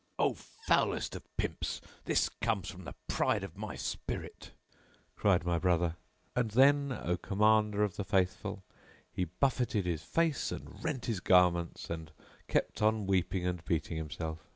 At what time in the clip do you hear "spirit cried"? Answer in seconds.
3.75-5.45